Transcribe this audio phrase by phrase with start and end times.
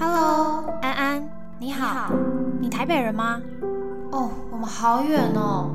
[0.00, 1.28] Hello，安安，
[1.58, 2.12] 你好，好。
[2.60, 3.42] 你台北人吗？
[4.12, 5.70] 哦，我们好远哦。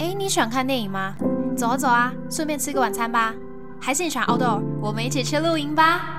[0.00, 1.14] 哎，你喜欢看电影吗？
[1.56, 3.32] 走啊走啊，顺便吃个晚餐吧。
[3.80, 4.60] 还是你喜欢 outdoor？
[4.82, 6.18] 我们一起去露营吧。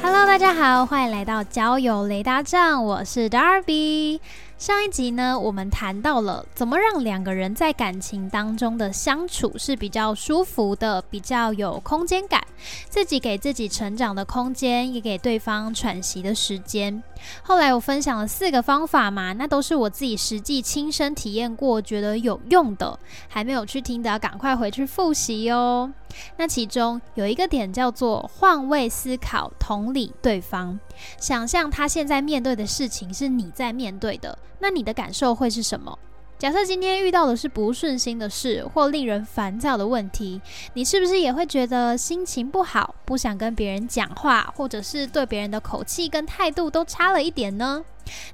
[0.00, 4.20] Hello，大家好，欢迎来到交友雷达站，我是 Darby。
[4.58, 12.44] 上一集呢，我们谈到了怎么让两个人在感情当中的相处是比较舒服的，比较有空间感，
[12.88, 17.00] 自己给自己成长的空间，也给对方喘息的时间。
[17.42, 22.98] 后来我分享了四个方法嘛，那都是我自己实际亲身体验过，觉得有用的。
[23.28, 25.92] 还没有去听的，赶快回去复习哦。
[26.36, 30.78] 那其中有一个点叫做换位思考，同理对方，
[31.18, 35.98] 想象他现在面对的事情是你在面对的，那你的感受会是什么？
[36.38, 40.40] 假设今天遇到的是不顺心的事或令人烦躁的问题，
[40.74, 47.84] 你是不是也会觉得心情不好，不想跟别人讲话，或者是对别人的口气跟态度都差了一点呢？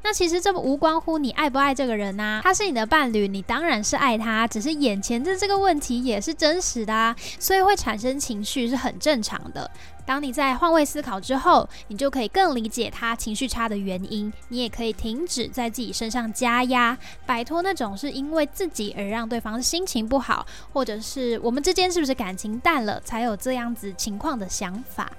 [0.03, 9.71] 那其实这无关乎你爱不爱这个人呐，他是你的伴侣，你当然是爱他，只是眼前的这个问题也是真实的啊，所以会产生情绪是很正常的。
[10.07, 25.11] 当你在换位思考之后，你就可以更理解他情绪差的原因，你也可以停止在自己身上加压，摆脱那种是因为自己而让对方心情不好，或者是我们之间是不是感情淡了才有这样子情况的想法。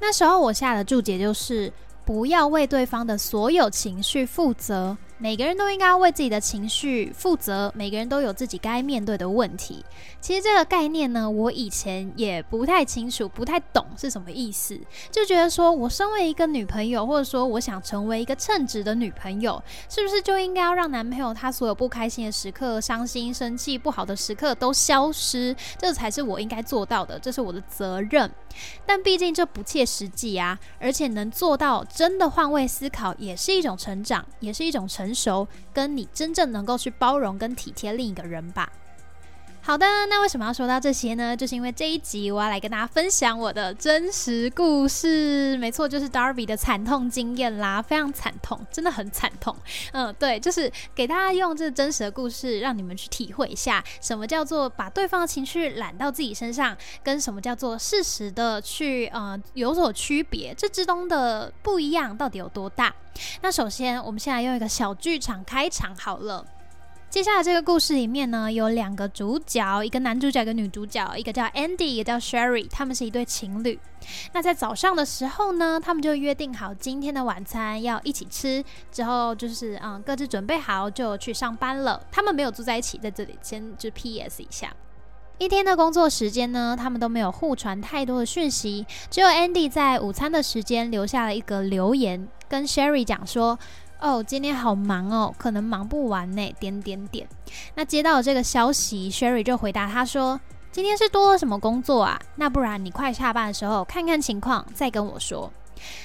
[0.00, 1.70] 那时候我下的注解就是。
[2.04, 4.96] 不要为对方的所有情绪负责。
[5.18, 9.84] 每个人都应该为自己的情绪负责，每个人都有自己该面对的问题。
[10.20, 14.76] 其实这个概念呢，我以前也不太清楚、不太懂是什么意思，
[15.12, 25.54] 就觉得说我身为一个女朋友，或者说我想成为一个称职的女朋友，是不是就应该要让男朋友他所有不开心的时刻、伤心、生气、不好的时刻都消失？
[25.78, 28.28] 这才是我应该做到的，这是我的责任。
[28.84, 35.03] 但毕竟这不切实际啊，而且能做到真的换位思考，也是一种成长，也是一种成。
[35.04, 38.72] 成熟，跟你真正能够去包容跟体贴另一个人吧。
[39.66, 41.34] 好的，那为什么要说到这些呢？
[41.34, 45.56] 就是因为这一集我要来跟大家分享我的真实故事。
[45.56, 49.56] 没错，就是 Darby 的惨痛经验啦，非常惨痛，真的很惨痛。
[49.92, 62.94] 嗯，对，就是给大家用这真实的故事，让你们去体会一下，什么叫做把对方的情绪揽到自己身上，跟什么叫做适时的去呃有所区别，这之中的不一样到底有多大？
[63.40, 66.44] 那首先，我们先来用一个小剧场开场好了。
[67.14, 73.78] 接下来这个故事里面呢，有两个主角，一个男主角，一个女主角，一个叫 Andy，一个叫 Sherry，他们是一对情侣。
[74.32, 82.04] 那在早上的时候呢，他们就约定好今天的晚餐要一起吃，之后就是嗯各自准备好就去上班了。
[82.10, 84.42] 他们没有住在一起，在这里先就 P.S.
[84.42, 84.74] 一下。
[85.38, 93.56] 一天的工作时间呢，他们都没有互传太多的讯息，只有 Andy 在午餐的时间留下了一个留言，跟 Sherry 讲说。
[94.00, 96.54] 哦，今天好忙哦，可能忙不完呢。
[96.60, 97.26] 点点点。
[97.74, 100.38] 那接到这个消息，Sherry 就回答他说
[100.70, 102.20] ：“今天是多了什么工作啊？
[102.36, 105.50] 那不然你快下班的时候看看情况，再跟我说。”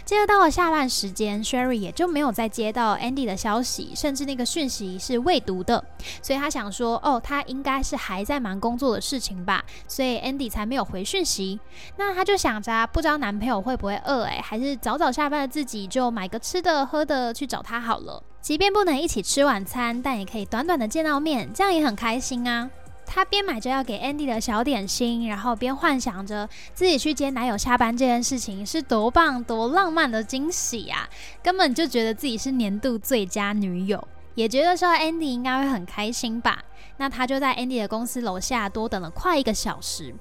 [0.05, 5.83] 接着到了下班时间，Sherry 也就没有再接到 Andy 的消息，甚至那个讯息是未读的，
[6.21, 11.59] 所以他想说，哦，他应该是还在忙工作的事情吧，所以 Andy 才没有回讯息。
[11.97, 18.23] 那他就想着，不知道男朋友会不会饿，诶，还是早早下班的自己就买个吃的喝的去找他好了。
[18.41, 22.69] 即便不能一起吃晚餐，但也可以短短的见到面，这样也很开心啊。
[23.11, 31.09] 她边买着要给 Andy 的小点心，然后边幻想着自己去接男友下班这件事情是多棒、多浪漫的惊喜呀！
[31.41, 36.63] 根本就觉得自己是年度最佳女友，也觉得说 Andy 应该会很开心吧。
[36.97, 40.13] 那她就在 Andy 的公司楼下多等了快一个小时，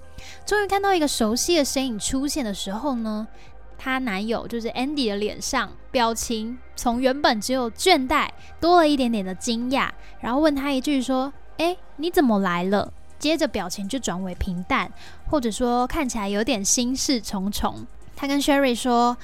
[0.47, 3.29] 终于看到一个熟悉的身影出现的时候呢，
[3.77, 9.91] 她男友就是 Andy 的脸上表情从原本只有倦怠，多了一点点的惊讶，
[10.23, 11.31] 然后问他一句说。
[11.59, 12.93] 哎，你怎么来了？
[13.19, 14.91] 接着表情就转为平淡，
[15.29, 17.87] 或者说看起来有点心事重重。
[18.17, 19.17] 他跟 Sherry 说：“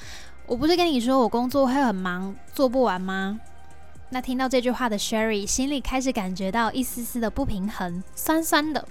[0.47, 3.39] 我不是跟你说我工作会很忙，做不完吗？”
[4.11, 8.85] 那听到这句话的 Sherry 心里开始感觉到一丝丝的不平衡，酸酸的，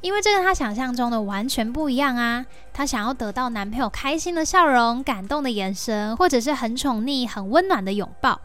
[0.00, 2.44] 因为这跟他想象中的完全不一样啊！
[2.72, 8.40] 她想要得到男朋友开心的笑容、感动的眼神，或者是很宠溺、很温暖的拥抱。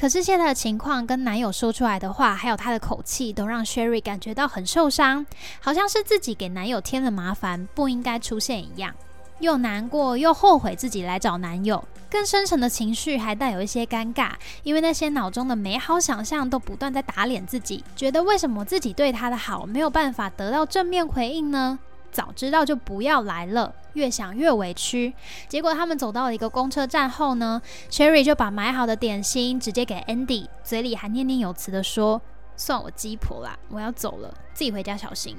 [0.00, 5.26] 可是现在的情况跟男友说出来的话，还有他的口气，都让 Sherry 感觉到很受伤，
[5.60, 8.94] 好像是自己给男友添了麻烦，不应该出现一样，
[9.40, 14.30] 又难过又后悔自己来找男友，更深沉的情绪还带有一些尴尬，
[14.62, 21.78] 因为那些脑中的美好想象都不断在打脸自己，觉得为什么自己对他的好没有办法得到正面回应呢？
[22.10, 25.14] 早知道就不要来了，越想越委屈。
[25.48, 27.60] 结果他们走到了一个公车站后呢
[27.90, 32.20] ，Sherry 就把买好的点心直接给 Andy，嘴里还念念有词的说
[32.56, 35.36] ：“算我鸡婆啦，我要走了，自己回家小心。”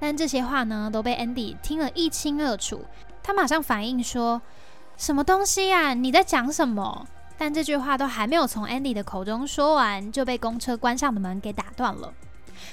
[0.00, 2.84] 但这些话呢，都被 Andy 听了一清二楚。
[3.22, 4.42] 他马上反应说
[4.98, 5.94] ：“什么东西呀？
[5.94, 7.06] 你在讲什么？”
[7.38, 12.12] 但这句话都还没有从 Andy 的口中说完，就被公车关上的门给打断了。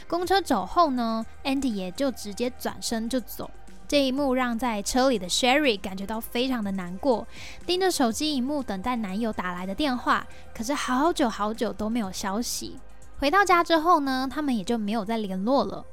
[0.07, 3.49] 公车走后呢，Andy 也就直接转身就走。
[3.87, 7.27] 这一幕让在车里的 Sherry 感觉到非常的难过，
[7.65, 12.77] 盯着手机荧幕等待男友打来的电话，可是好久好久都没有消息。
[13.17, 15.83] 回到家之后呢，他们也就没有再联络了。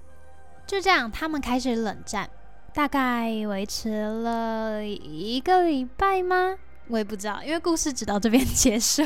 [0.66, 2.28] 就这样，他们开始冷战，
[2.74, 6.56] 大概维持了一个礼拜吗？
[6.88, 9.04] 我也不知道，因为故事只到这边结束。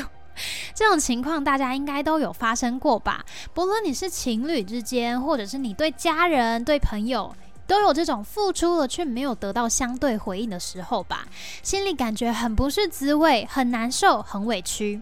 [0.73, 3.25] 这种情况大家应该都有发生过吧？
[3.53, 7.35] 不论你是情侣之间，或者是你对家人、对朋友，
[7.67, 11.25] 都有这种付出了却没有得到相对回应的时候吧？
[11.63, 15.01] 心里感觉很不是滋味，很难受，很委屈。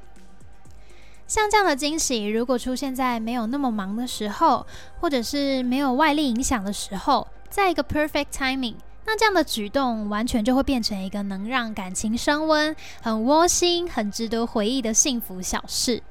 [1.27, 4.65] 像这样的惊喜，如果出现在没有那么忙的时候，
[4.99, 8.73] 或者是没有外力影响的时候，在一个 perfect timing。
[9.09, 16.03] 那这样的举动完全就会变成一个能让感情升温、很窝心、很值得回忆的幸福小事。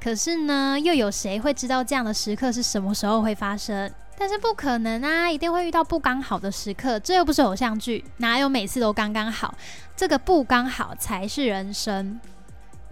[0.00, 3.92] 可是呢，又有谁会知道这样的时刻是什么时候会发生？
[4.16, 6.96] 但是不可能啊，一定会遇到不刚好的时刻。
[7.00, 9.52] 这又不是偶像剧，哪有每次都刚刚好？
[9.96, 12.20] 这个不刚好才是人生。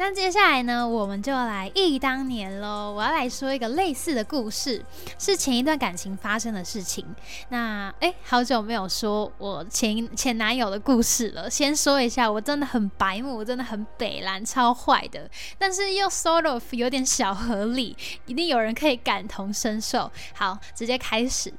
[0.04, 2.92] 那接下来呢，我们就来忆当年喽。
[2.92, 4.84] 我要来说一个类似的故事，
[5.16, 7.06] 是前一段感情发生的事情。
[7.50, 11.48] 那诶，好久没有说我前前男友的故事了。
[11.48, 15.30] 先说一下，我真的很白目，我真的很北蓝，超坏的。
[15.56, 17.96] 但是又 sort of 有点小合理，
[18.26, 20.10] 一定有人可以感同身受。
[20.34, 21.54] 好，直接开始。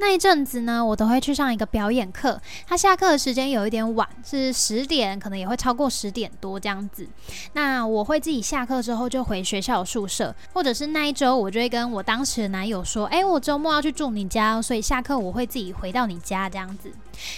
[0.00, 2.40] 那一阵子呢，我都会去上一个表演课。
[2.66, 7.06] 他下课的时间有一点晚，是十点，可能也会超过十点多这样子。
[7.52, 16.92] 那我会自己下课之后就回学校宿舍，或者是那一周我就会跟我当时的男友说：“哎，我周末要去住你家，所以下课我会自己回到你家这样子。”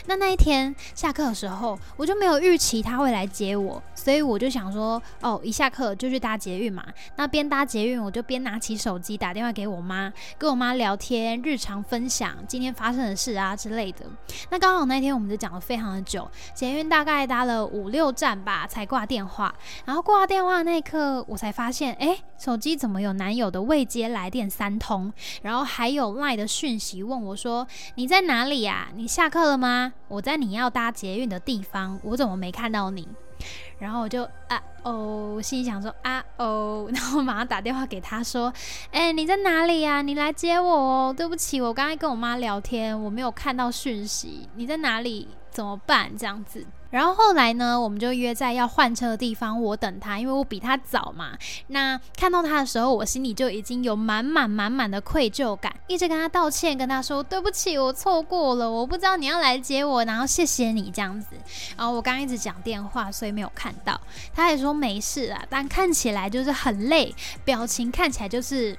[0.07, 6.85] 那那一天下课的时候，我就没有预期他会来接我，所以我就想说，哦，一下课就去搭捷运嘛。
[7.17, 14.07] 那边搭捷运，我就边拿起手机打电话给我妈，跟我妈聊天，日常分享今天发生的事啊之类的。
[14.51, 19.55] 那刚好那天我们就讲了非常的久，捷运大概搭了五六站吧才挂电话。
[19.85, 25.13] 然后挂电话那一刻，我才发现，哎，手机怎么有男友的未接来电三通，
[25.43, 28.89] 然后还有赖的讯息问我说，你在哪里呀？
[28.95, 29.70] 你下课了吗？
[29.71, 29.93] 啊！
[30.09, 33.07] 我在你要搭捷运的地方，我怎么没看到你？
[33.79, 38.53] 然后我就啊哦，心里想说啊哦， 然后我马上打电话给他说
[38.93, 40.03] ：“哎，你在哪里呀？
[40.03, 41.15] 你来接我哦！
[41.17, 44.49] 对不起，我刚才跟我妈聊天，我没有看到讯息。
[44.57, 45.29] 你在哪里？
[45.51, 46.11] 怎么办？
[46.19, 51.39] 这样子。”然后后来呢，我们就约在要换车的地方，我等他，因为我比他早嘛。
[51.69, 61.29] 那看到他的时候，我心里就已经有满满满满的愧疚感，一直跟他道歉，跟他说对不起，我错过了，我不知道你要来接我，然后谢谢你这样子。
[61.77, 64.01] 然后我刚刚一直讲电话，所以没有看到。
[64.35, 67.15] 他也说没事啊，但看起来就是很累，
[67.45, 68.77] 表情看起来就是。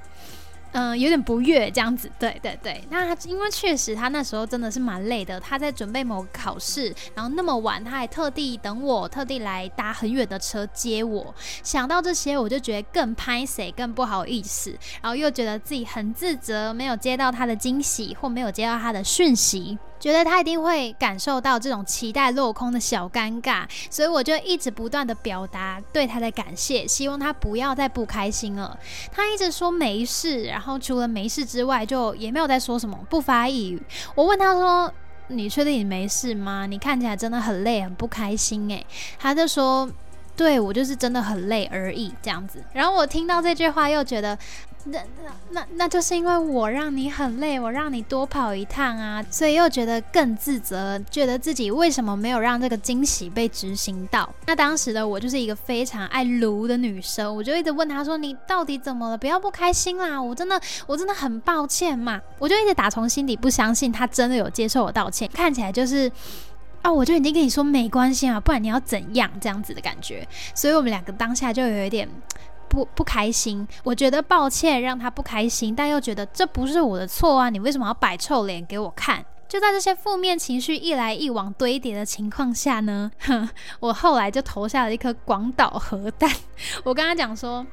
[0.71, 2.81] 嗯，有点不悦这样子，对对对。
[2.89, 11.33] 那因为确实他那时候真的是蛮累的，他在准备某个考试，然后那么晚他还特地等我，特地来搭很远的车接我。
[11.63, 19.77] 想到这些，我就觉得更拍谁更不好意思，然后又觉得自己很自责，没有接到他的惊喜或没有接到他的讯息。
[20.01, 28.77] 觉得他一定会感受到这种期待落空的小尴尬，所以我就一直不断的表达对他的感谢，希望他不要再不开心了。
[29.11, 33.81] 他一直说没事，然后除了没事之外，就也没有再说什么，不发一语。
[34.15, 34.91] 我问他说
[35.29, 36.65] ：“你确定你没事吗？
[36.65, 38.83] 你看起来真的很累，很不开心。”诶，
[39.19, 39.87] 他就说
[40.41, 42.63] ：“对我就是真的很累而已。”这样子。
[42.73, 44.37] 然后我听到这句话，又觉得。
[44.85, 54.27] 那那那那就是因为我让你很累，我让你多跑一趟啊，所以又觉得更自责，觉得自己为什么没有让这个惊喜被执行到？
[54.47, 59.15] 那当时的我就是一个非常爱撸的女生，我就一直问他说：“你到底怎么了？
[59.15, 60.19] 不要不开心啦！
[60.19, 66.11] 我真的我真的很抱歉嘛。”我就一直打从心底不相信他真的有接受我道歉，看起来就是
[66.81, 72.07] 啊，我就已经跟你说没关系啊，不然你要怎样这样子的感觉，所以我们两个当下就有一点。
[72.71, 77.49] 不不开心，我觉得抱歉让他不开心，但又觉得这不是我的错啊！
[77.49, 79.25] 你为什么要摆臭脸给我看？
[79.49, 83.49] 就在这些负面情绪一来一往堆叠的情况下呢，哼，
[83.81, 86.31] 我后来就投下了一颗广岛核弹。
[86.85, 87.67] 我跟他讲说，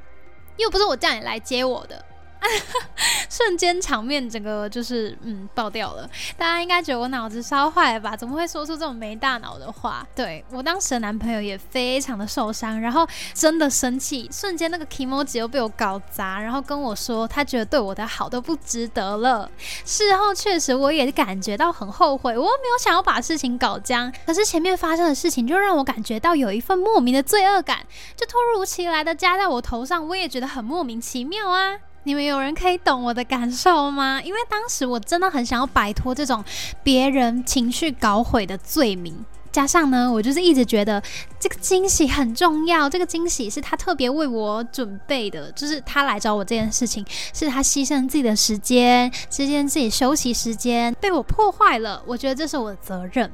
[0.57, 2.05] 又不是我叫你来接我的，
[3.31, 8.17] 瞬间场面整个就是嗯爆掉了，大家应该觉得我脑子烧坏了吧？
[8.17, 10.07] 怎么会说出这种没大脑的话？
[10.15, 19.51] 对我当时的男朋友也非常的受伤，然后真的生气，瞬间那个 emoji 又被我搞砸，然后跟我说他觉得对我的好都不值得了。
[19.85, 31.79] 事后确实我也感觉到很后悔，我没有想要把事情搞僵，可是前面发生的事情就让我感觉到有一份莫名的罪恶感，就突如其来的加在我头上，我也觉得很莫名其妙啊。
[32.05, 34.21] 你们有人可以懂我的感受吗？
[34.23, 36.43] 因为当时我真的很想要摆脱这种
[36.83, 41.03] 别人情绪搞毁的罪名，加上呢，我就是一直觉得
[41.39, 53.31] 这个惊喜很重要，这个惊喜是他特别为我准备的，就是他来找我这件事情，是他牺牲自己的时间，牺牲自己休息时间，被我破坏了，我觉得这是我的责任。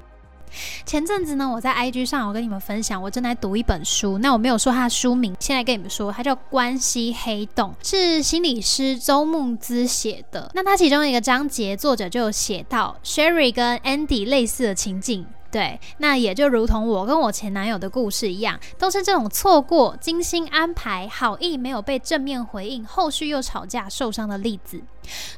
[0.85, 4.19] 前阵子呢，我在 IG 上，我跟你们分享，我正在读一本书。
[4.19, 10.51] 那我没有说它的书名，现在跟你们说，它叫《关系黑洞》，是心理师周梦姿写的。
[10.55, 15.27] 那它其中一个章节，作者就有写到 Sherry 跟 Andy 类似的情景。
[15.55, 24.83] 对，那也就如同我跟我前男友的故事一样，都是这种错过、精心安排、好意没有被正面回应，后续又吵架受伤的例子。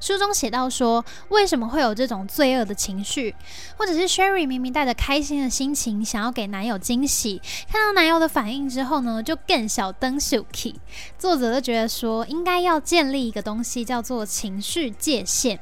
[0.00, 3.34] 书中写到说，为什么会有这种罪恶的情绪，
[3.76, 10.76] 或者是 Sherry 明明带着开心的心情，想要给男友惊喜，看到男友的反应之后呢，就更小灯 Suki。
[11.18, 15.60] 作者就觉得说，应该要建立一个东西，叫做情绪界限。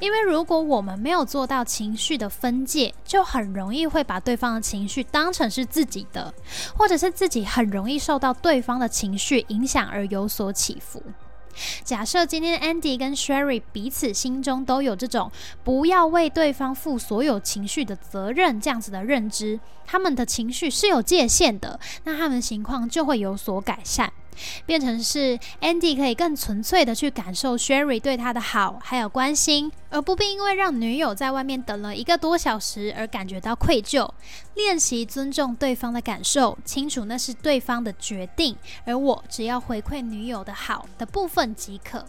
[0.00, 6.32] 因为如果我们没有做到情绪的分界，就很容易会把对方的情绪当成是自己的，
[6.76, 11.02] 或者是自己很容易受到对方的情绪影响而有所起伏。
[11.82, 15.28] 假设今天 Andy 跟 Sherry 彼此心中都有这种
[15.64, 24.12] 不要为对方负所有情绪的责任这样子的认知，他们的情绪是有界限的，那他们情况就会有所改善。
[24.66, 34.08] 变成是 Andy 可以更纯粹的去感受 Sherry 对他的好，还有关心，而不必因为让女友在外面等了一个多小时而感觉到愧疚。
[34.54, 42.04] 练习尊重对方的感受，清楚那是对方的决定，而我只要回馈女友的好的部分即可。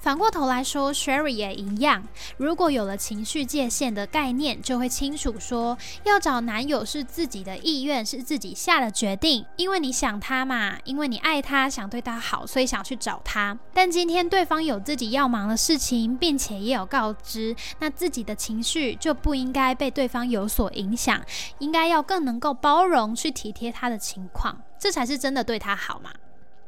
[0.00, 2.06] 反过头来说，Sherry 也一样。
[2.36, 9.44] 如果有了情绪界限的概念，就会清楚说，要找男友是自己的意愿，是自己下的决定。
[9.56, 13.58] 因为你想他嘛，因为你爱他，想对他好，所以想去找他。
[13.72, 21.20] 但今天对方有自己要忙的事情，并且也有告知，那自己的情绪就不应该被对方有所影响，
[21.58, 26.10] 应该要更能够包容，去体贴他的情况，这才是真的对他好嘛。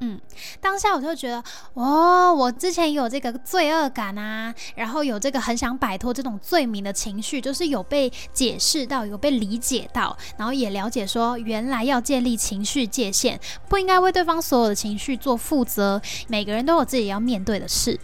[0.01, 0.21] 嗯，
[0.61, 1.43] 当下我就觉得，
[1.75, 17.99] 哦，我之前有这个罪恶感啊，然后有这个很想摆脱这种罪名的情绪，就是有被解释到，有被理解到，然后也了解说，原来要建立情绪界限，不应该为对方所有的情绪做负责，每个人都有自己要面对的事。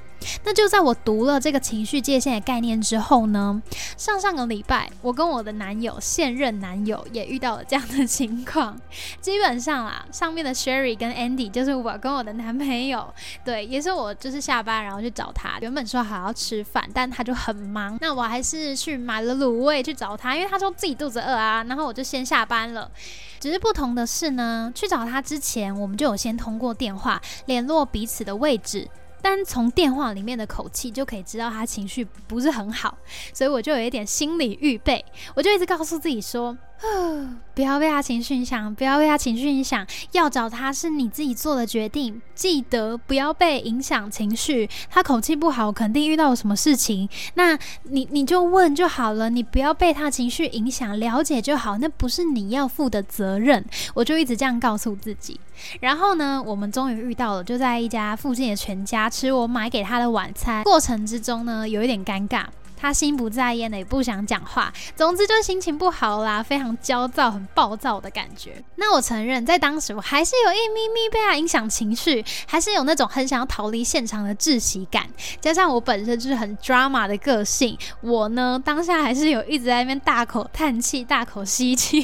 [0.45, 3.63] 那就在我读了这个情绪界限的概念之后呢，
[3.97, 8.79] 上上个礼拜，我跟我的男友现任男友也遇到了这样的情况。
[9.21, 13.13] 基本上啊，上面的 Sherry 跟 Andy 就是我跟我的男朋友，
[13.45, 15.59] 对，也是我就是下班然后去找他。
[15.61, 21.65] 原本说好要吃饭，但他就很忙，那我还是去买了卤味去找他，因为他说自己肚子饿啊。
[21.65, 22.91] 然后我就先下班了。
[23.39, 28.89] 只是不同的是呢，去找他之前，我们就有先通过电话联络彼此的位置。
[29.23, 32.99] 单从电话里面的口气就可以知道他情绪不是很好，
[33.33, 35.03] 所以我就有一点心理预备，
[35.35, 36.59] 我就一直告诉自己说。
[37.55, 39.87] 不要被他情绪影响，不要被他情绪影响。
[40.13, 44.69] 要找他是你自己做的决定，记得不要被影响情绪。
[44.91, 47.09] 他口气不好，肯定遇到了什么事情。
[47.35, 51.79] 那你你就问就好了，你不要被他情绪影响，了解就好。
[51.79, 53.65] 那不是你要负的责任。
[53.95, 55.39] 我就一直这样告诉自己。
[55.81, 60.65] 然后呢，我们终于遇到了，就在一家附近的全家吃我买给他的晚餐。
[60.65, 62.47] 过程之中呢，有一点尴尬。
[62.83, 68.61] 他心不在焉的，也不想讲话，总之就心情不好啦，非常焦躁、很暴躁的感觉。
[68.75, 75.09] 那我承认，在当时我还是有一咪咪被他影响情绪，还是有那种很想要逃离现场的窒息感。
[75.41, 82.03] 加上我本身就是很 drama 的个性，我呢当下还是有一直在那边大口叹气、大口吸气，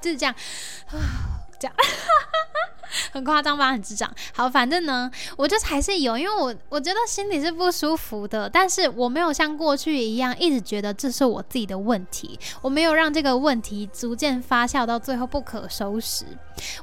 [0.00, 0.32] 就是这样，
[1.58, 1.74] 这样。
[3.12, 4.10] 很夸张吧，很智障。
[4.34, 16.24] 好，反正呢，我就还是有，因为我我觉得心里是不舒服的，但是我没有像过去一样一直觉得这是我自己的问题，我没有让这个问题逐渐发酵到最后不可收拾。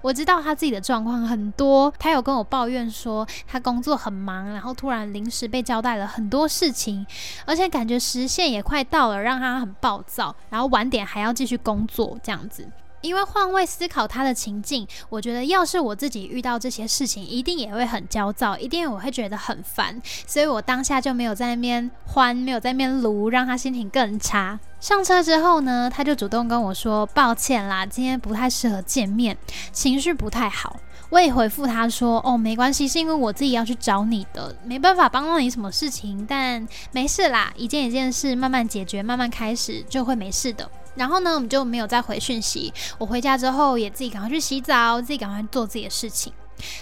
[0.01, 7.05] 我知道他自己的状况很多，他有跟我抱怨说他工作很忙，然后突然临时被交代了很多事情，
[7.45, 12.67] 而且感觉时限也快到了，让他很暴躁，然后晚点还要继续工作这样子。
[13.01, 24.59] 因为换位思考他的情境，我觉得要是我自己遇到这些事情，一定也会很焦躁，一定我会觉得很烦，所以我当下就没有在那边欢，没有在那边撸，让他心情更差。
[24.79, 29.37] 上车之后呢，他就主动跟我说：“抱歉啦，今天不太适合见面，
[29.71, 30.77] 情绪不太好。”
[31.09, 42.73] 我也回复他说：“哦，没关系，是因为我自己要去找你的，没办法帮到你什么事情，但没事啦，一件一件事慢慢解决，慢慢开始就会没事的。”然后呢，我们就没有再回讯息。
[42.97, 46.33] 我回家之后也自己赶快去洗澡，自己赶快做自己的事情。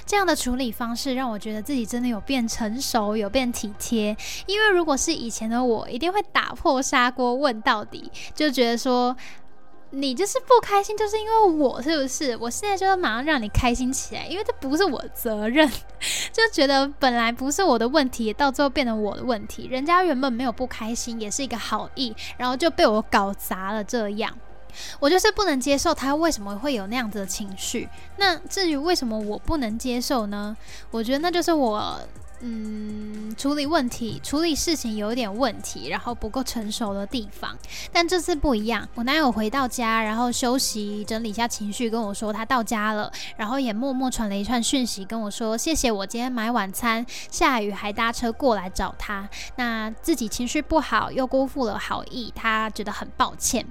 [0.08, 4.18] 这样的处理方式让我觉得自己真的有变成熟，有变体贴。
[4.48, 9.16] 因为如果是以前的我，一定会打破砂锅问到底，就觉得说。
[9.92, 12.36] 你就是不开心，就是因为我是不是？
[12.38, 15.66] 我现在就要马上让你开心起来，因为这不是我责任，
[16.34, 19.68] 就觉得本来不是我的问题，到最后变成我的问题。
[19.68, 23.82] 人家原本没有不开心，也是一个好意，然后就被我搞砸了。
[23.84, 24.38] 这样，
[25.00, 27.88] 我就是不能接受他为什么会有那样子的情绪。
[28.18, 30.56] 那至于为什么我不能接受呢？
[30.92, 31.98] 我觉得那就是我。
[32.42, 37.58] 嗯，处理问题、处理事情有一点问题，然后不够成熟的地方。
[37.92, 49.28] 但这次不一样，我男友回到家，然后休息、整理一下情绪，跟我说他到家了，然后也默默传了一串讯息跟我说：“谢谢我今天买晚餐，下雨还搭车过来找他。
[49.56, 53.66] 那自己情绪不好，又辜负了好意，他觉得很抱歉。”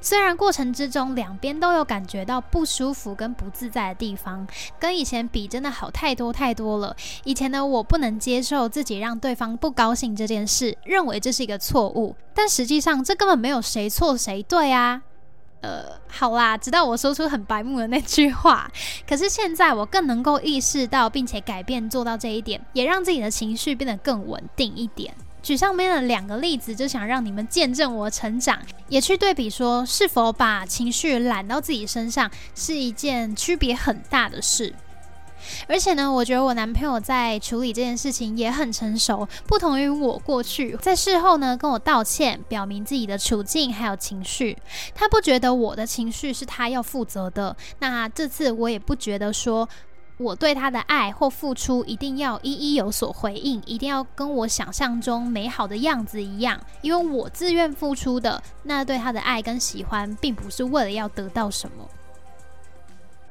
[0.00, 4.46] 虽然过程之中两边都有感觉到不舒服跟不自在的地方，
[4.78, 6.94] 跟以前比真的好太多太多了。
[7.24, 15.02] 以前的我不能接受自己让对方不高兴这件事，认为这是一个错误，但实际上这根本没有谁错谁对啊。
[15.60, 18.68] 呃，好啦，直到我说出很白目的那句话，
[19.08, 25.14] 可是现在我更能够意识到并且改变做到这一点，也让自己的情绪变得更稳定一点。
[25.42, 34.72] 举上面的两个例子，就想让你们见证我成长，也去对比说是否把情绪揽到自己身上是一件区别很大的事。
[35.66, 44.56] 而且呢，我觉得我男朋友在处理这件事情也很成熟，不同于我过去在事后呢跟我道歉，表明自己的处境还有情绪，
[44.94, 47.56] 他不觉得我的情绪是他要负责的。
[47.80, 49.68] 那这次我也不觉得说。
[50.18, 61.88] 我对他的爱或付出一定要一一有所回应，一定要跟我想象中美好的样子一样，因为我自愿付出的那对他的爱跟喜欢，并不是为了要得到什么。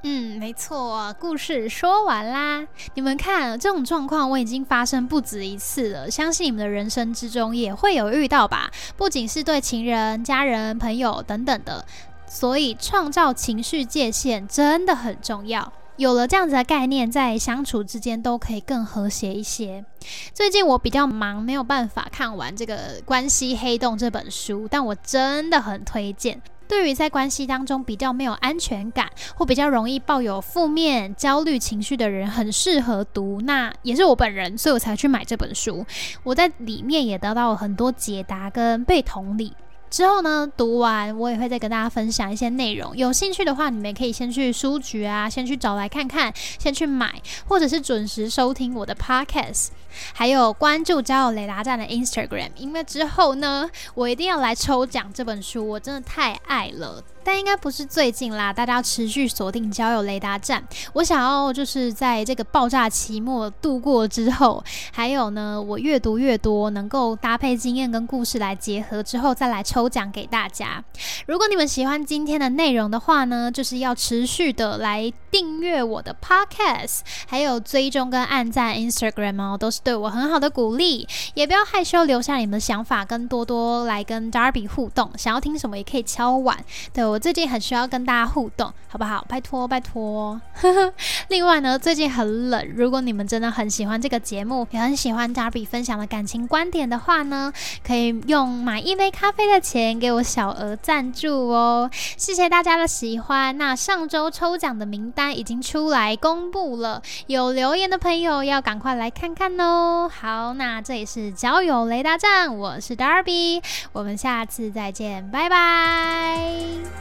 [0.04, 2.67] 嗯，没错，故事说完啦。
[2.96, 8.72] 你们看，这种状况我已经发生不止一次了，相信你们的人生之中也会有遇到吧？
[8.98, 11.86] 不仅是对情人、家人、朋友等等的，
[12.26, 15.72] 所以创造情绪界限真的很重要。
[16.02, 19.86] 有了这样子的概念，在相处之间都可以更和谐一些。
[20.34, 26.42] 最近我比较忙，没有办法看完这个《关系黑洞》这本书，但我真的很推荐。
[26.68, 33.40] 对于在关系当中比较没有安全感，或比较容易抱有负面焦虑情绪的人，很适合读。
[33.42, 35.86] 那也是我本人，所以我才去买这本书。
[36.24, 39.54] 我在里面也得到了很多解答跟被同理。
[39.91, 42.95] 之后呢，读完我也会再跟大家分享一些内容。
[42.95, 49.67] 有兴趣的话，你们可以先去书局啊，先去找来看看，先去买，或者是准时收听我的 podcast，
[50.13, 52.51] 还有关注交友雷达站的 Instagram。
[52.56, 57.04] 因为之后呢，我一定要来抽奖这本书，我真的太爱了。
[57.24, 60.64] 但应该不是最近啦，大家要持续锁定交友雷达站。
[60.94, 70.84] 我想要就是在这个爆炸期末度过之后，还有呢，我越读越多，能够搭配经验跟故事来结合之后，再来抽奖给大家。
[71.28, 81.08] 如果你们喜欢今天的内容的话呢，就是要持续的来订阅我的 podcast，还有追踪跟按赞 Instagram 哦，都是对我很好的鼓励。
[81.36, 85.12] 也不要害羞，留下你们的想法，跟多多来跟 Darby 互动。
[85.18, 86.58] 想要听什么也可以敲碗。
[86.92, 87.11] 对。
[87.12, 89.26] 我最近很需要跟大家互动，好不好？
[89.28, 90.39] 拜托拜托。
[91.28, 97.52] 另外呢，最近很冷，如果你们真的很喜欢这个节目，也很喜欢 Darby 分享的感情观点的话呢，
[97.86, 101.89] 可以用买一杯咖啡的钱给我小额赞助哦。
[101.91, 103.58] 谢谢大家的喜欢。
[103.58, 110.10] 那上周抽奖的名单已经出来公布了，有留言的朋友要赶快来看看哦。
[110.10, 117.01] 好，那这里是交友雷达站，我是 Darby，我们下次再见，拜拜。